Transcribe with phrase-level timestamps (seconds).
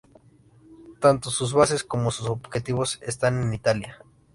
[0.99, 3.99] Tanto sus bases como sus objetivos están en Italia.